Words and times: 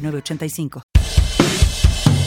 985. 0.00 0.87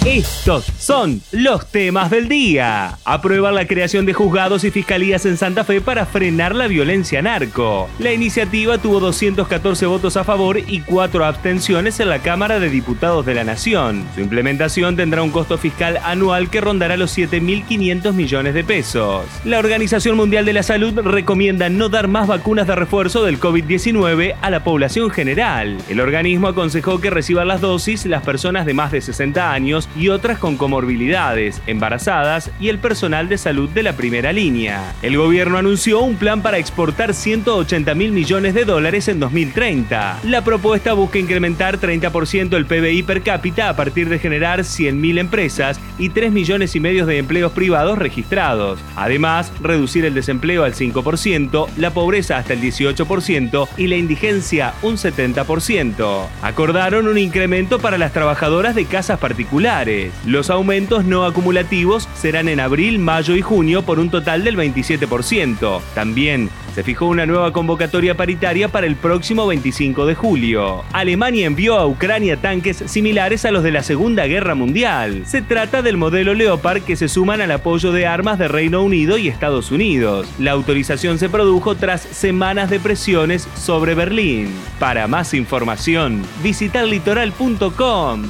Estos 0.06 0.66
son 0.80 1.22
los 1.32 1.68
temas 1.68 2.10
del 2.10 2.28
día. 2.28 2.98
Aprueba 3.06 3.52
la 3.52 3.68
creación 3.68 4.08
de 4.08 4.14
juzgados 4.14 4.64
y 4.64 4.72
fiscalías 4.72 5.28
en 5.28 5.38
Santa 5.38 5.64
Fe 5.64 5.80
para 5.80 6.08
frenar 6.08 6.56
la 6.56 6.66
violencia 6.66 7.22
narco. 7.22 7.88
La 8.00 8.12
iniciativa 8.12 8.80
tuvo 8.80 9.00
214 9.00 9.86
votos 9.86 10.18
a 10.18 10.24
favor 10.24 10.58
y 10.58 10.80
4 10.80 11.24
abstenciones 11.24 12.00
en 12.00 12.10
la 12.10 12.18
Cámara 12.18 12.60
de 12.60 12.72
Diputados 12.72 13.28
de 13.28 13.36
la 13.36 13.44
Nación. 13.44 14.04
Su 14.16 14.22
implementación 14.22 14.96
tendrá 14.96 15.22
un 15.22 15.30
costo 15.30 15.60
fiscal 15.60 16.00
anual 16.04 16.50
que 16.50 16.62
rondará 16.62 16.98
los 16.98 17.16
7.500 17.16 18.14
millones 18.14 18.56
de 18.56 18.64
pesos. 18.64 19.26
La 19.46 19.60
Organización 19.60 20.18
Mundial 20.18 20.46
de 20.46 20.54
la 20.54 20.64
Salud 20.64 21.00
recomienda 21.00 21.70
no 21.70 21.90
dar 21.90 22.08
más 22.08 22.28
vacunas 22.28 22.66
de 22.66 22.74
refuerzo 22.74 23.24
del 23.24 23.40
COVID-19 23.40 24.36
a 24.42 24.50
la 24.50 24.64
población 24.64 25.12
general. 25.12 25.78
El 25.90 26.00
organismo 26.00 26.48
aconsejó 26.48 27.00
que 27.00 27.12
reciban 27.12 27.48
las 27.48 27.62
dosis 27.62 28.08
las 28.08 28.24
personas 28.24 28.66
de 28.66 28.74
más 28.74 28.92
de 28.92 29.02
60 29.02 29.52
años 29.54 29.90
y 29.96 30.10
otras 30.10 30.38
con 30.38 30.58
comorbilidades, 30.58 31.62
embarazadas 31.68 32.52
y 32.60 32.70
el 32.70 32.80
personal 32.80 33.30
de 33.30 33.38
salud 33.38 33.70
de 33.70 33.84
la 33.84 33.94
primera 33.94 34.32
línea. 34.32 34.94
El 35.02 35.18
gobierno 35.18 35.58
anunció 35.58 36.02
un 36.02 36.16
plan 36.16 36.42
para 36.42 36.58
exportar 36.58 37.14
180 37.14 37.94
mil 37.96 38.12
millones 38.12 38.54
de 38.54 38.66
dólares 38.66 39.08
en 39.08 39.20
2030. 39.20 40.20
La 40.24 40.44
propuesta 40.44 40.94
busca 40.94 41.20
incrementar 41.20 41.80
30% 41.80 42.56
el 42.56 42.66
PBI 42.66 43.04
per 43.04 43.22
cápita 43.22 43.70
a 43.70 43.76
partir 43.76 44.10
de 44.10 44.20
generar 44.20 44.62
100.000 44.62 45.20
empresas 45.20 45.80
y 45.98 46.10
3 46.10 46.32
millones 46.32 46.76
y 46.76 46.80
medio 46.80 47.06
de 47.06 47.18
empleos 47.18 47.52
privados 47.52 47.98
registrados. 47.98 48.80
Además, 48.96 49.52
reducir 49.62 50.06
el 50.06 50.14
desempleo 50.14 50.64
al 50.64 50.74
5%, 50.74 51.68
la 51.78 51.92
pobreza 51.92 52.38
hasta 52.38 52.54
el 52.54 52.62
18% 52.62 53.68
y 53.78 53.88
la 53.88 53.96
indigencia 53.96 54.74
un 54.82 54.96
70%. 54.96 56.28
Acordaron 56.42 57.08
un 57.08 57.18
incremento 57.18 57.80
para 57.80 57.98
las 57.98 58.14
trabajadoras 58.14 58.76
de 58.76 58.86
casas 58.86 59.20
particulares 59.20 59.81
los 60.26 60.50
aumentos 60.50 61.06
no 61.06 61.26
acumulativos 61.26 62.08
serán 62.14 62.48
en 62.48 62.60
abril, 62.60 63.00
mayo 63.00 63.36
y 63.36 63.42
junio 63.42 63.82
por 63.82 64.00
un 64.00 64.10
total 64.12 64.44
del 64.44 64.56
27%. 64.56 65.82
También 65.96 66.50
se 66.76 66.84
fijó 66.84 67.08
una 67.08 67.26
nueva 67.26 67.52
convocatoria 67.52 68.16
paritaria 68.16 68.70
para 68.70 68.86
el 68.86 68.96
próximo 68.96 69.48
25 69.48 70.06
de 70.06 70.16
julio. 70.16 70.84
Alemania 70.94 71.48
envió 71.48 71.78
a 71.78 71.88
Ucrania 71.88 72.38
tanques 72.38 72.84
similares 72.86 73.44
a 73.46 73.52
los 73.52 73.64
de 73.64 73.72
la 73.72 73.84
Segunda 73.84 74.26
Guerra 74.26 74.56
Mundial. 74.56 75.24
Se 75.26 75.42
trata 75.42 75.82
del 75.82 75.98
modelo 75.98 76.34
Leopard 76.34 76.84
que 76.84 76.96
se 76.96 77.10
suman 77.10 77.42
al 77.42 77.52
apoyo 77.52 77.92
de 77.92 78.06
armas 78.06 78.38
de 78.38 78.48
Reino 78.48 78.84
Unido 78.84 79.18
y 79.18 79.28
Estados 79.28 79.72
Unidos. 79.72 80.28
La 80.38 80.52
autorización 80.52 81.18
se 81.18 81.30
produjo 81.30 81.76
tras 81.76 82.02
semanas 82.02 82.70
de 82.70 82.80
presiones 82.80 83.48
sobre 83.56 83.96
Berlín. 83.96 84.50
Para 84.80 85.08
más 85.08 85.34
información, 85.34 86.22
visita 86.44 86.84
litoral.com. 86.84 88.24